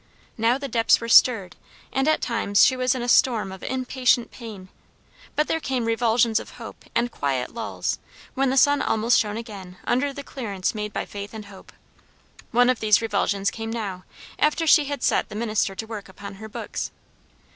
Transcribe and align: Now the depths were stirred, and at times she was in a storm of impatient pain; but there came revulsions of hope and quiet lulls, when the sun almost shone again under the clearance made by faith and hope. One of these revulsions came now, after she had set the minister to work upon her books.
Now 0.35 0.57
the 0.57 0.67
depths 0.67 0.99
were 0.99 1.07
stirred, 1.07 1.55
and 1.93 2.07
at 2.07 2.23
times 2.23 2.65
she 2.65 2.75
was 2.75 2.95
in 2.95 3.03
a 3.03 3.07
storm 3.07 3.51
of 3.51 3.61
impatient 3.61 4.31
pain; 4.31 4.69
but 5.35 5.47
there 5.47 5.59
came 5.59 5.85
revulsions 5.85 6.39
of 6.39 6.53
hope 6.53 6.85
and 6.95 7.11
quiet 7.11 7.53
lulls, 7.53 7.99
when 8.33 8.49
the 8.49 8.57
sun 8.57 8.81
almost 8.81 9.19
shone 9.19 9.37
again 9.37 9.77
under 9.85 10.11
the 10.11 10.23
clearance 10.23 10.73
made 10.73 10.91
by 10.91 11.05
faith 11.05 11.35
and 11.35 11.45
hope. 11.45 11.71
One 12.49 12.71
of 12.71 12.79
these 12.79 12.99
revulsions 12.99 13.51
came 13.51 13.69
now, 13.69 14.03
after 14.39 14.65
she 14.65 14.85
had 14.85 15.03
set 15.03 15.29
the 15.29 15.35
minister 15.35 15.75
to 15.75 15.85
work 15.85 16.09
upon 16.09 16.33
her 16.41 16.49
books. 16.49 16.89